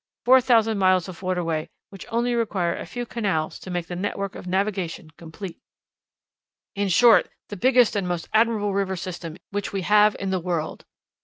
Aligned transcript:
Four 0.25 0.41
thousand 0.41 0.79
miles 0.79 1.07
of 1.07 1.21
waterway, 1.21 1.69
which 1.91 2.07
only 2.09 2.33
require 2.33 2.75
a 2.75 2.87
few 2.87 3.05
canals 3.05 3.59
to 3.59 3.69
make 3.69 3.85
the 3.85 3.95
network 3.95 4.33
of 4.33 4.47
navigation 4.47 5.11
complete!" 5.15 5.59
"In 6.73 6.89
short, 6.89 7.29
the 7.49 7.55
biggest 7.55 7.95
and 7.95 8.07
most 8.07 8.27
admirable 8.33 8.73
river 8.73 8.95
system 8.95 9.37
which 9.51 9.71
we 9.71 9.83
have 9.83 10.15
in 10.19 10.31
the 10.31 10.39
world." 10.39 10.85